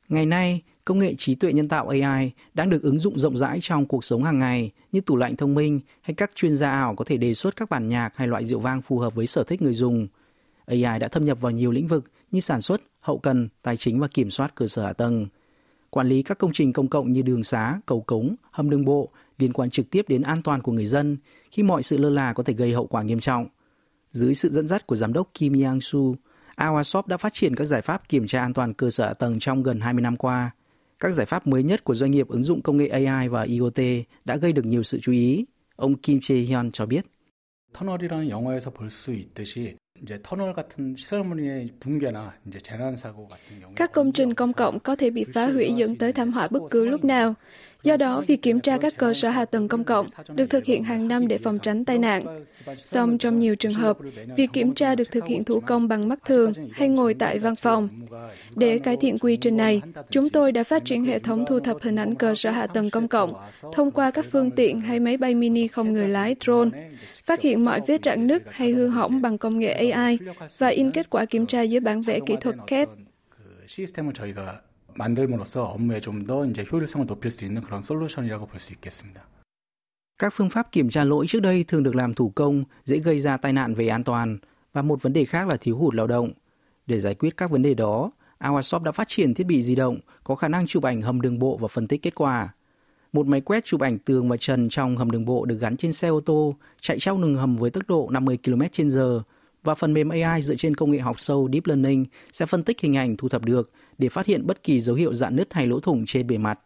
Ngày 0.08 0.26
nay, 0.26 0.62
công 0.84 0.98
nghệ 0.98 1.14
trí 1.18 1.34
tuệ 1.34 1.52
nhân 1.52 1.68
tạo 1.68 1.88
AI 1.88 2.32
đang 2.54 2.70
được 2.70 2.82
ứng 2.82 2.98
dụng 2.98 3.18
rộng 3.18 3.36
rãi 3.36 3.58
trong 3.62 3.86
cuộc 3.86 4.04
sống 4.04 4.24
hàng 4.24 4.38
ngày 4.38 4.70
như 4.92 5.00
tủ 5.00 5.16
lạnh 5.16 5.36
thông 5.36 5.54
minh 5.54 5.80
hay 6.00 6.14
các 6.14 6.30
chuyên 6.34 6.56
gia 6.56 6.70
ảo 6.70 6.94
có 6.94 7.04
thể 7.04 7.16
đề 7.16 7.34
xuất 7.34 7.56
các 7.56 7.70
bản 7.70 7.88
nhạc 7.88 8.16
hay 8.16 8.28
loại 8.28 8.44
rượu 8.44 8.60
vang 8.60 8.82
phù 8.82 8.98
hợp 8.98 9.14
với 9.14 9.26
sở 9.26 9.44
thích 9.44 9.62
người 9.62 9.74
dùng. 9.74 10.08
AI 10.66 10.98
đã 11.00 11.08
thâm 11.08 11.24
nhập 11.24 11.40
vào 11.40 11.52
nhiều 11.52 11.72
lĩnh 11.72 11.86
vực 11.86 12.04
như 12.30 12.40
sản 12.40 12.60
xuất, 12.60 12.80
hậu 13.00 13.18
cần, 13.18 13.48
tài 13.62 13.76
chính 13.76 14.00
và 14.00 14.08
kiểm 14.08 14.30
soát 14.30 14.54
cơ 14.54 14.66
sở 14.66 14.86
hạ 14.86 14.92
tầng 14.92 15.26
Quản 15.95 16.07
lý 16.07 16.23
các 16.23 16.37
công 16.37 16.51
trình 16.53 16.73
công 16.73 16.87
cộng 16.87 17.13
như 17.13 17.21
đường 17.21 17.43
xá, 17.43 17.79
cầu 17.85 18.01
cống, 18.01 18.35
hầm 18.51 18.69
đường 18.69 18.85
bộ 18.85 19.09
liên 19.37 19.53
quan 19.53 19.69
trực 19.69 19.89
tiếp 19.89 20.05
đến 20.07 20.21
an 20.21 20.41
toàn 20.41 20.61
của 20.61 20.71
người 20.71 20.85
dân 20.85 21.17
khi 21.51 21.63
mọi 21.63 21.83
sự 21.83 21.97
lơ 21.97 22.09
là 22.09 22.33
có 22.33 22.43
thể 22.43 22.53
gây 22.53 22.73
hậu 22.73 22.87
quả 22.87 23.03
nghiêm 23.03 23.19
trọng. 23.19 23.47
Dưới 24.11 24.35
sự 24.35 24.49
dẫn 24.49 24.67
dắt 24.67 24.87
của 24.87 24.95
giám 24.95 25.13
đốc 25.13 25.29
Kim 25.33 25.53
Yang-su, 25.53 26.15
Awashop 26.55 27.03
đã 27.07 27.17
phát 27.17 27.33
triển 27.33 27.55
các 27.55 27.65
giải 27.65 27.81
pháp 27.81 28.09
kiểm 28.09 28.27
tra 28.27 28.41
an 28.41 28.53
toàn 28.53 28.73
cơ 28.73 28.89
sở 28.89 29.05
hạ 29.05 29.13
tầng 29.13 29.39
trong 29.39 29.63
gần 29.63 29.79
20 29.79 30.01
năm 30.01 30.17
qua. 30.17 30.51
Các 30.99 31.13
giải 31.13 31.25
pháp 31.25 31.47
mới 31.47 31.63
nhất 31.63 31.83
của 31.83 31.95
doanh 31.95 32.11
nghiệp 32.11 32.27
ứng 32.27 32.43
dụng 32.43 32.61
công 32.61 32.77
nghệ 32.77 32.87
AI 32.87 33.27
và 33.27 33.41
IoT 33.41 33.79
đã 34.25 34.35
gây 34.37 34.53
được 34.53 34.65
nhiều 34.65 34.83
sự 34.83 34.99
chú 35.01 35.11
ý. 35.11 35.45
Ông 35.75 35.95
Kim 35.95 36.19
Chae-hyun 36.19 36.71
cho 36.71 36.85
biết. 36.85 37.05
터널이라는 37.73 38.29
영화에서 38.29 38.69
볼 38.71 38.89
수 38.89 39.11
있듯이 39.13 39.77
các 43.76 43.92
công 43.92 44.12
trình 44.12 44.34
công 44.34 44.52
cộng 44.52 44.80
có 44.80 44.96
thể 44.96 45.10
bị 45.10 45.24
phá 45.34 45.46
hủy 45.46 45.72
dẫn 45.76 45.96
tới 45.96 46.12
thảm 46.12 46.30
họa 46.30 46.48
bất 46.48 46.62
cứ 46.70 46.86
lúc 46.86 47.04
nào. 47.04 47.34
Do 47.85 47.97
đó, 47.97 48.21
việc 48.27 48.41
kiểm 48.41 48.59
tra 48.59 48.77
các 48.77 48.93
cơ 48.97 49.13
sở 49.13 49.29
hạ 49.29 49.45
tầng 49.45 49.67
công 49.67 49.83
cộng 49.83 50.07
được 50.35 50.49
thực 50.49 50.65
hiện 50.65 50.83
hàng 50.83 51.07
năm 51.07 51.27
để 51.27 51.37
phòng 51.37 51.59
tránh 51.59 51.85
tai 51.85 51.97
nạn. 51.97 52.25
Song 52.83 53.17
trong 53.17 53.39
nhiều 53.39 53.55
trường 53.55 53.73
hợp, 53.73 53.97
việc 54.37 54.49
kiểm 54.53 54.73
tra 54.73 54.95
được 54.95 55.11
thực 55.11 55.25
hiện 55.25 55.43
thủ 55.43 55.59
công 55.59 55.87
bằng 55.87 56.07
mắt 56.07 56.19
thường 56.25 56.53
hay 56.71 56.89
ngồi 56.89 57.13
tại 57.13 57.39
văn 57.39 57.55
phòng. 57.55 57.89
Để 58.55 58.79
cải 58.79 58.97
thiện 58.97 59.17
quy 59.17 59.37
trình 59.37 59.57
này, 59.57 59.81
chúng 60.09 60.29
tôi 60.29 60.51
đã 60.51 60.63
phát 60.63 60.85
triển 60.85 61.05
hệ 61.05 61.19
thống 61.19 61.45
thu 61.47 61.59
thập 61.59 61.77
hình 61.81 61.95
ảnh 61.95 62.15
cơ 62.15 62.35
sở 62.35 62.49
hạ 62.49 62.67
tầng 62.67 62.89
công 62.89 63.07
cộng 63.07 63.33
thông 63.73 63.91
qua 63.91 64.11
các 64.11 64.25
phương 64.31 64.51
tiện 64.51 64.79
hay 64.79 64.99
máy 64.99 65.17
bay 65.17 65.35
mini 65.35 65.67
không 65.67 65.93
người 65.93 66.09
lái 66.09 66.35
drone, 66.45 66.69
phát 67.23 67.41
hiện 67.41 67.65
mọi 67.65 67.81
vết 67.87 68.01
rạn 68.05 68.27
nứt 68.27 68.43
hay 68.49 68.71
hư 68.71 68.87
hỏng 68.87 69.21
bằng 69.21 69.37
công 69.37 69.59
nghệ 69.59 69.73
AI 69.73 70.17
và 70.57 70.67
in 70.67 70.91
kết 70.91 71.09
quả 71.09 71.25
kiểm 71.25 71.45
tra 71.45 71.61
dưới 71.61 71.79
bản 71.79 72.01
vẽ 72.01 72.19
kỹ 72.25 72.35
thuật 72.41 72.55
CAD. 72.67 72.87
그 73.31 73.67
시스템을 73.67 74.13
저희가 74.13 74.61
만들므로써 74.95 75.65
업무에 75.65 75.99
좀 75.99 76.25
더 76.25 76.45
이제 76.45 76.65
효율성을 76.69 77.07
높일 77.07 77.31
수 77.31 77.45
있는 77.45 77.61
그런 77.61 77.81
솔루션이라고 77.81 78.47
볼 78.47 78.59
수 78.59 78.73
있겠습니다. 78.73 79.21
Các 80.17 80.33
phương 80.33 80.49
pháp 80.49 80.71
kiểm 80.71 80.89
tra 80.89 81.03
lỗi 81.03 81.25
trước 81.27 81.39
đây 81.39 81.63
thường 81.63 81.83
được 81.83 81.95
làm 81.95 82.13
thủ 82.13 82.31
công, 82.35 82.63
dễ 82.83 82.97
gây 82.99 83.19
ra 83.19 83.37
tai 83.37 83.53
nạn 83.53 83.73
về 83.73 83.87
an 83.87 84.03
toàn 84.03 84.37
và 84.73 84.81
một 84.81 85.01
vấn 85.01 85.13
đề 85.13 85.25
khác 85.25 85.47
là 85.47 85.57
thiếu 85.57 85.77
hụt 85.77 85.95
lao 85.95 86.07
động. 86.07 86.31
Để 86.85 86.99
giải 86.99 87.15
quyết 87.15 87.37
các 87.37 87.51
vấn 87.51 87.61
đề 87.61 87.73
đó, 87.73 88.11
Awashop 88.39 88.83
đã 88.83 88.91
phát 88.91 89.07
triển 89.07 89.33
thiết 89.33 89.47
bị 89.47 89.63
di 89.63 89.75
động 89.75 89.99
có 90.23 90.35
khả 90.35 90.47
năng 90.47 90.67
chụp 90.67 90.83
ảnh 90.83 91.01
hầm 91.01 91.21
đường 91.21 91.39
bộ 91.39 91.57
và 91.57 91.67
phân 91.67 91.87
tích 91.87 92.01
kết 92.01 92.15
quả. 92.15 92.53
Một 93.13 93.27
máy 93.27 93.41
quét 93.41 93.65
chụp 93.65 93.81
ảnh 93.81 93.99
tường 93.99 94.29
và 94.29 94.37
trần 94.37 94.69
trong 94.69 94.97
hầm 94.97 95.11
đường 95.11 95.25
bộ 95.25 95.45
được 95.45 95.57
gắn 95.59 95.77
trên 95.77 95.93
xe 95.93 96.07
ô 96.07 96.19
tô, 96.19 96.55
chạy 96.81 96.99
trong 96.99 97.21
đường 97.21 97.35
hầm 97.35 97.57
với 97.57 97.69
tốc 97.69 97.83
độ 97.87 98.09
50 98.11 98.37
km/h 98.43 99.21
và 99.63 99.75
phần 99.75 99.93
mềm 99.93 100.09
AI 100.09 100.41
dựa 100.41 100.55
trên 100.55 100.75
công 100.75 100.91
nghệ 100.91 100.99
học 100.99 101.19
sâu 101.19 101.49
Deep 101.53 101.65
Learning 101.65 102.05
sẽ 102.31 102.45
phân 102.45 102.63
tích 102.63 102.81
hình 102.81 102.97
ảnh 102.97 103.17
thu 103.17 103.29
thập 103.29 103.45
được 103.45 103.71
để 103.98 104.08
phát 104.08 104.26
hiện 104.26 104.46
bất 104.46 104.62
kỳ 104.62 104.80
dấu 104.80 104.96
hiệu 104.96 105.14
dạn 105.14 105.36
nứt 105.36 105.54
hay 105.54 105.66
lỗ 105.66 105.80
thủng 105.80 106.06
trên 106.06 106.26
bề 106.26 106.38
mặt. 106.38 106.58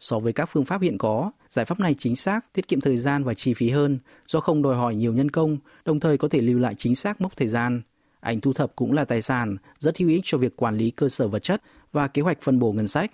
So 0.00 0.18
với 0.18 0.32
các 0.32 0.48
phương 0.52 0.64
pháp 0.64 0.82
hiện 0.82 0.98
có, 0.98 1.30
giải 1.50 1.64
pháp 1.64 1.80
này 1.80 1.94
chính 1.98 2.16
xác, 2.16 2.52
tiết 2.52 2.68
kiệm 2.68 2.80
thời 2.80 2.96
gian 2.96 3.24
và 3.24 3.34
chi 3.34 3.54
phí 3.54 3.70
hơn 3.70 3.98
do 4.28 4.40
không 4.40 4.62
đòi 4.62 4.76
hỏi 4.76 4.94
nhiều 4.94 5.12
nhân 5.12 5.30
công, 5.30 5.58
đồng 5.84 6.00
thời 6.00 6.18
có 6.18 6.28
thể 6.28 6.40
lưu 6.40 6.58
lại 6.58 6.74
chính 6.78 6.94
xác 6.94 7.20
mốc 7.20 7.36
thời 7.36 7.48
gian. 7.48 7.82
Ảnh 8.20 8.40
thu 8.40 8.52
thập 8.52 8.76
cũng 8.76 8.92
là 8.92 9.04
tài 9.04 9.22
sản 9.22 9.56
rất 9.78 9.98
hữu 9.98 10.08
ích 10.08 10.20
cho 10.24 10.38
việc 10.38 10.56
quản 10.56 10.76
lý 10.76 10.90
cơ 10.90 11.08
sở 11.08 11.28
vật 11.28 11.42
chất 11.42 11.62
và 11.92 12.08
kế 12.08 12.22
hoạch 12.22 12.42
phân 12.42 12.58
bổ 12.58 12.72
ngân 12.72 12.88
sách. 12.88 13.12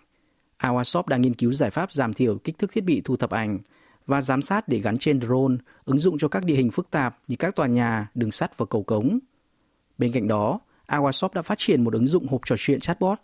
Awashop 0.58 1.02
đang 1.06 1.22
nghiên 1.22 1.34
cứu 1.34 1.52
giải 1.52 1.70
pháp 1.70 1.92
giảm 1.92 2.14
thiểu 2.14 2.38
kích 2.38 2.58
thước 2.58 2.72
thiết 2.72 2.84
bị 2.84 3.00
thu 3.04 3.16
thập 3.16 3.30
ảnh 3.30 3.58
và 4.06 4.20
giám 4.20 4.42
sát 4.42 4.68
để 4.68 4.78
gắn 4.78 4.98
trên 4.98 5.20
drone, 5.20 5.54
ứng 5.84 5.98
dụng 5.98 6.18
cho 6.18 6.28
các 6.28 6.44
địa 6.44 6.54
hình 6.54 6.70
phức 6.70 6.90
tạp 6.90 7.18
như 7.28 7.36
các 7.36 7.56
tòa 7.56 7.66
nhà, 7.66 8.10
đường 8.14 8.32
sắt 8.32 8.58
và 8.58 8.66
cầu 8.66 8.82
cống. 8.82 9.18
Bên 9.98 10.12
cạnh 10.12 10.28
đó, 10.28 10.60
Awashop 10.86 11.28
đã 11.34 11.42
phát 11.42 11.58
triển 11.58 11.84
một 11.84 11.92
ứng 11.92 12.06
dụng 12.06 12.28
hộp 12.28 12.40
trò 12.46 12.56
chuyện 12.58 12.80
chatbot 12.80 13.18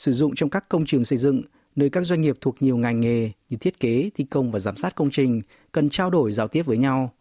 sử 0.00 0.12
dụng 0.12 0.34
trong 0.34 0.50
các 0.50 0.68
công 0.68 0.86
trường 0.86 1.04
xây 1.04 1.18
dựng, 1.18 1.42
nơi 1.76 1.90
các 1.90 2.04
doanh 2.04 2.20
nghiệp 2.20 2.36
thuộc 2.40 2.56
nhiều 2.60 2.76
ngành 2.76 3.00
nghề 3.00 3.30
như 3.48 3.56
thiết 3.56 3.80
kế, 3.80 4.10
thi 4.14 4.24
công 4.24 4.52
và 4.52 4.58
giám 4.58 4.76
sát 4.76 4.94
công 4.94 5.10
trình 5.10 5.42
cần 5.72 5.90
trao 5.90 6.10
đổi 6.10 6.32
giao 6.32 6.48
tiếp 6.48 6.62
với 6.66 6.78
nhau. 6.78 7.12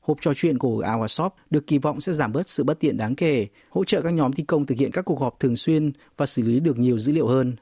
Hộp 0.00 0.18
trò 0.20 0.32
chuyện 0.36 0.58
của 0.58 0.82
Awashop 0.82 1.30
được 1.50 1.66
kỳ 1.66 1.78
vọng 1.78 2.00
sẽ 2.00 2.12
giảm 2.12 2.32
bớt 2.32 2.48
sự 2.48 2.64
bất 2.64 2.80
tiện 2.80 2.96
đáng 2.96 3.14
kể, 3.14 3.46
hỗ 3.70 3.84
trợ 3.84 4.02
các 4.02 4.10
nhóm 4.10 4.32
thi 4.32 4.42
công 4.42 4.66
thực 4.66 4.78
hiện 4.78 4.90
các 4.90 5.04
cuộc 5.04 5.20
họp 5.20 5.40
thường 5.40 5.56
xuyên 5.56 5.92
và 6.16 6.26
xử 6.26 6.42
lý 6.42 6.60
được 6.60 6.78
nhiều 6.78 6.98
dữ 6.98 7.12
liệu 7.12 7.26
hơn. 7.26 7.56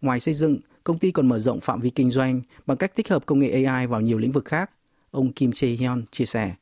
Ngoài 0.00 0.20
xây 0.20 0.34
dựng, 0.34 0.58
công 0.84 0.98
ty 0.98 1.10
còn 1.10 1.28
mở 1.28 1.38
rộng 1.38 1.60
phạm 1.60 1.80
vi 1.80 1.90
kinh 1.90 2.10
doanh 2.10 2.40
bằng 2.66 2.76
cách 2.76 2.96
tích 2.96 3.08
hợp 3.08 3.26
công 3.26 3.38
nghệ 3.38 3.64
AI 3.64 3.86
vào 3.86 4.00
nhiều 4.00 4.18
lĩnh 4.18 4.32
vực 4.32 4.44
khác. 4.44 4.70
Ông 5.10 5.32
Kim 5.32 5.50
Chae-hyun 5.50 6.02
chia 6.10 6.24
sẻ. 6.24 6.54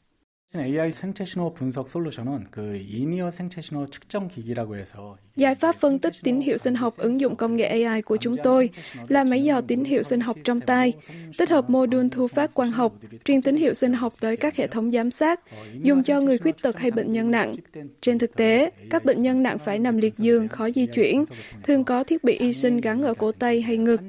AI 0.56 0.92
생체 0.92 1.26
신호 1.26 1.54
분석 1.54 1.90
솔루션은 1.90 2.48
그 2.50 2.78
이니어 2.78 3.30
생체 3.32 3.62
신호 3.62 3.86
측정 3.88 4.28
기기라고 4.28 4.76
해서 4.76 5.18
Giải 5.36 5.56
pháp 5.56 5.76
phân 5.76 6.00
tích 6.00 6.14
tín 6.24 6.42
hiệu 6.42 6.58
sinh 6.58 6.76
học 6.76 6.94
ứng 6.98 7.20
dụng 7.20 7.36
công 7.36 7.56
nghệ 7.56 7.66
AI 7.66 8.02
của 8.02 8.18
chúng 8.18 8.36
tôi 8.44 8.70
là 9.08 9.24
máy 9.24 9.44
dò 9.44 9.62
tín 9.62 9.84
hiệu 9.84 10.04
sinh 10.04 10.20
học 10.20 10.38
trong 10.44 10.62
tai, 10.62 10.94
tích 11.38 11.50
hợp 11.50 11.70
mô 11.70 11.86
đun 11.86 12.10
thu 12.10 12.28
phát 12.28 12.54
quang 12.54 12.72
học, 12.72 12.94
truyền 13.26 13.42
tín 13.42 13.56
hiệu 13.56 13.74
sinh 13.74 13.94
học 13.94 14.14
tới 14.20 14.38
các 14.38 14.56
hệ 14.56 14.68
thống 14.68 14.92
giám 14.92 15.12
sát, 15.12 15.40
dùng 15.82 16.04
cho 16.04 16.22
người 16.22 16.38
khuyết 16.38 16.62
tật 16.62 16.78
hay 16.78 16.92
bệnh 16.92 17.12
nhân 17.12 17.32
nặng. 17.32 17.56
Trên 18.02 18.20
thực 18.20 18.36
tế, 18.36 18.72
các 18.90 19.06
bệnh 19.06 19.22
nhân 19.22 19.44
nặng 19.44 19.58
phải 19.60 19.80
nằm 19.80 19.98
liệt 19.98 20.18
giường, 20.18 20.48
khó 20.48 20.70
di 20.72 20.86
chuyển, 20.86 21.24
thường 21.64 21.84
có 21.84 22.04
thiết 22.04 22.24
bị 22.24 22.34
y 22.34 22.54
sinh 22.54 22.78
gắn 22.78 23.02
ở 23.04 23.14
cổ 23.14 23.32
tay 23.32 23.62
hay 23.62 23.78
ngực, 23.78 24.02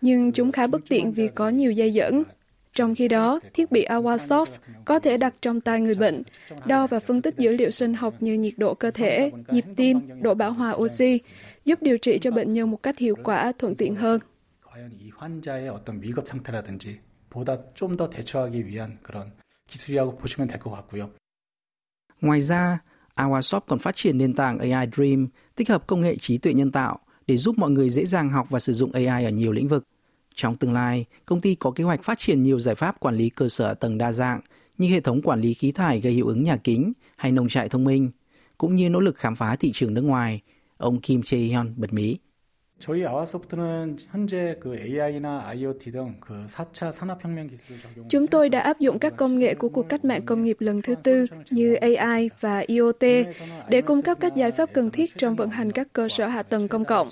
nhưng 0.00 0.32
chúng 0.32 0.52
khá 0.52 0.66
bất 0.66 0.80
tiện 0.88 1.12
vì 1.12 1.28
có 1.28 1.48
nhiều 1.48 1.70
dây 1.70 1.92
dẫn. 1.92 2.22
Trong 2.77 2.95
khi 2.95 3.07
đó, 3.07 3.39
thiết 3.53 3.71
bị 3.71 3.85
Awasoft 3.85 4.45
có 4.85 4.99
thể 4.99 5.17
đặt 5.17 5.33
trong 5.41 5.61
tay 5.61 5.81
người 5.81 5.95
bệnh, 5.95 6.21
đo 6.65 6.87
và 6.87 6.99
phân 6.99 7.21
tích 7.21 7.37
dữ 7.37 7.51
liệu 7.51 7.69
sinh 7.69 7.93
học 7.93 8.13
như 8.19 8.33
nhiệt 8.33 8.53
độ 8.57 8.73
cơ 8.73 8.91
thể, 8.91 9.31
nhịp 9.47 9.65
tim, 9.75 10.21
độ 10.21 10.33
bão 10.33 10.51
hòa 10.51 10.71
oxy, 10.71 11.19
giúp 11.65 11.81
điều 11.81 11.97
trị 11.97 12.17
cho 12.21 12.31
bệnh 12.31 12.53
nhân 12.53 12.71
một 12.71 12.83
cách 12.83 12.97
hiệu 12.97 13.15
quả, 13.23 13.51
thuận 13.59 13.75
tiện 13.75 13.95
hơn. 13.95 14.19
Ngoài 22.21 22.41
ra, 22.41 22.79
Awasoft 23.15 23.61
còn 23.67 23.79
phát 23.79 23.95
triển 23.95 24.17
nền 24.17 24.33
tảng 24.33 24.59
AI 24.59 24.87
Dream, 24.95 25.27
tích 25.55 25.69
hợp 25.69 25.87
công 25.87 26.01
nghệ 26.01 26.15
trí 26.15 26.37
tuệ 26.37 26.53
nhân 26.53 26.71
tạo 26.71 26.99
để 27.27 27.37
giúp 27.37 27.57
mọi 27.57 27.71
người 27.71 27.89
dễ 27.89 28.05
dàng 28.05 28.29
học 28.29 28.47
và 28.49 28.59
sử 28.59 28.73
dụng 28.73 28.91
AI 28.91 29.25
ở 29.25 29.29
nhiều 29.29 29.51
lĩnh 29.51 29.67
vực. 29.67 29.83
Trong 30.37 30.57
tương 30.57 30.73
lai, 30.73 31.05
công 31.25 31.41
ty 31.41 31.55
có 31.55 31.71
kế 31.71 31.83
hoạch 31.83 32.03
phát 32.03 32.19
triển 32.19 32.43
nhiều 32.43 32.59
giải 32.59 32.75
pháp 32.75 32.99
quản 32.99 33.15
lý 33.15 33.29
cơ 33.29 33.49
sở 33.49 33.73
tầng 33.73 33.97
đa 33.97 34.11
dạng 34.11 34.41
như 34.77 34.89
hệ 34.89 34.99
thống 34.99 35.21
quản 35.21 35.41
lý 35.41 35.53
khí 35.53 35.71
thải 35.71 36.01
gây 36.01 36.13
hiệu 36.13 36.27
ứng 36.27 36.43
nhà 36.43 36.57
kính 36.57 36.93
hay 37.17 37.31
nông 37.31 37.49
trại 37.49 37.69
thông 37.69 37.83
minh, 37.83 38.11
cũng 38.57 38.75
như 38.75 38.89
nỗ 38.89 38.99
lực 38.99 39.15
khám 39.15 39.35
phá 39.35 39.55
thị 39.55 39.71
trường 39.73 39.93
nước 39.93 40.01
ngoài. 40.01 40.41
Ông 40.77 41.01
Kim 41.01 41.21
Jae-hyun 41.21 41.73
bật 41.75 41.93
mí. 41.93 42.17
저희 42.82 43.04
아와소프트는 43.06 43.96
현재 44.10 44.56
그 44.58 44.74
AI나 44.74 45.48
IoT 45.54 45.92
등그 45.92 46.46
4차 46.48 46.90
산업혁명 46.90 47.46
기술을 47.46 47.78
적용 47.78 48.08
Chúng 48.08 48.26
tôi 48.26 48.48
đã 48.48 48.60
áp 48.60 48.78
dụng 48.80 48.98
các 48.98 49.16
công 49.16 49.38
nghệ 49.38 49.54
của 49.54 49.68
cuộc 49.68 49.88
cách 49.88 50.04
mạng 50.04 50.22
công 50.26 50.42
nghiệp 50.42 50.56
lần 50.60 50.82
thứ 50.82 50.94
tư 50.94 51.26
như 51.50 51.74
AI 51.74 52.30
và 52.40 52.58
IoT 52.58 53.02
để 53.68 53.82
cung 53.82 54.02
cấp 54.02 54.18
các 54.20 54.34
giải 54.34 54.50
pháp 54.50 54.72
cần 54.72 54.90
thiết 54.90 55.10
trong 55.16 55.36
vận 55.36 55.50
hành 55.50 55.72
các 55.72 55.92
cơ 55.92 56.08
sở 56.08 56.26
hạ 56.26 56.42
tầng 56.42 56.68
công 56.68 56.84
cộng. 56.84 57.08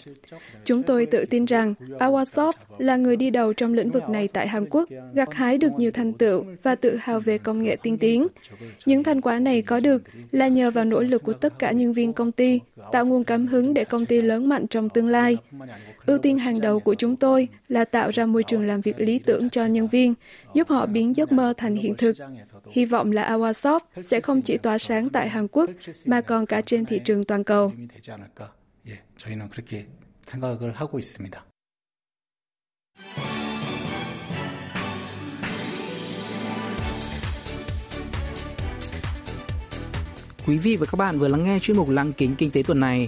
Chúng 0.64 0.82
tôi 0.82 1.06
tự 1.06 1.24
tin 1.30 1.44
rằng 1.44 1.74
Awasoft 1.98 2.52
là 2.78 2.96
người 2.96 3.16
đi 3.16 3.30
đầu 3.30 3.52
trong 3.52 3.74
lĩnh 3.74 3.90
vực 3.90 4.08
này 4.08 4.28
tại 4.28 4.48
Hàn 4.48 4.66
Quốc, 4.70 4.88
gặt 5.14 5.34
hái 5.34 5.58
được 5.58 5.72
nhiều 5.78 5.90
thành 5.90 6.12
tựu 6.12 6.44
và 6.62 6.74
tự 6.74 6.96
hào 6.96 7.20
về 7.20 7.38
công 7.38 7.62
nghệ 7.62 7.76
tiên 7.82 7.98
tiến. 7.98 8.26
Những 8.86 9.02
thành 9.02 9.20
quả 9.20 9.38
này 9.38 9.62
có 9.62 9.80
được 9.80 10.02
là 10.30 10.48
nhờ 10.48 10.70
vào 10.70 10.84
nỗ 10.84 11.00
lực 11.00 11.22
của 11.22 11.32
tất 11.32 11.58
cả 11.58 11.72
nhân 11.72 11.92
viên 11.92 12.12
công 12.12 12.32
ty, 12.32 12.60
tạo 12.92 13.06
nguồn 13.06 13.24
cảm 13.24 13.46
hứng 13.46 13.74
để 13.74 13.84
công 13.84 14.06
ty 14.06 14.22
lớn 14.22 14.48
mạnh 14.48 14.66
trong 14.66 14.88
tương 14.88 15.08
lai. 15.08 15.36
Ưu 16.05 16.17
tiên 16.17 16.37
hàng 16.37 16.61
đầu 16.61 16.79
của 16.79 16.93
chúng 16.93 17.15
tôi 17.15 17.47
là 17.67 17.85
tạo 17.85 18.09
ra 18.09 18.25
môi 18.25 18.43
trường 18.43 18.67
làm 18.67 18.81
việc 18.81 18.99
lý 18.99 19.19
tưởng 19.19 19.49
cho 19.49 19.65
nhân 19.65 19.87
viên, 19.87 20.13
giúp 20.53 20.69
họ 20.69 20.85
biến 20.85 21.15
giấc 21.15 21.31
mơ 21.31 21.53
thành 21.57 21.75
hiện 21.75 21.95
thực. 21.97 22.15
Hy 22.71 22.85
vọng 22.85 23.11
là 23.11 23.29
Awasoft 23.29 23.79
sẽ 24.01 24.21
không 24.21 24.41
chỉ 24.41 24.57
tỏa 24.57 24.77
sáng 24.77 25.09
tại 25.09 25.29
Hàn 25.29 25.47
Quốc 25.47 25.69
mà 26.05 26.21
còn 26.21 26.45
cả 26.45 26.61
trên 26.61 26.85
thị 26.85 26.99
trường 27.05 27.23
toàn 27.23 27.43
cầu. 27.43 27.71
Quý 40.47 40.57
vị 40.57 40.75
và 40.75 40.85
các 40.85 40.95
bạn 40.95 41.19
vừa 41.19 41.27
lắng 41.27 41.43
nghe 41.43 41.59
chuyên 41.61 41.77
mục 41.77 41.89
Lăng 41.89 42.13
kính 42.13 42.35
kinh 42.37 42.51
tế 42.51 42.63
tuần 42.63 42.79
này 42.79 43.07